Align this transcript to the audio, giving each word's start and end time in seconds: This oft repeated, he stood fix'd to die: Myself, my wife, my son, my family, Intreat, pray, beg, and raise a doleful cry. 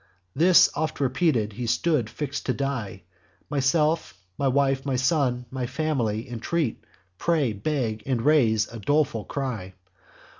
This 0.35 0.67
oft 0.75 0.99
repeated, 0.99 1.53
he 1.53 1.67
stood 1.67 2.09
fix'd 2.09 2.47
to 2.47 2.53
die: 2.55 3.03
Myself, 3.51 4.17
my 4.35 4.47
wife, 4.47 4.83
my 4.83 4.95
son, 4.95 5.45
my 5.51 5.67
family, 5.67 6.27
Intreat, 6.27 6.77
pray, 7.19 7.53
beg, 7.53 8.01
and 8.07 8.23
raise 8.23 8.67
a 8.69 8.79
doleful 8.79 9.25
cry. 9.25 9.75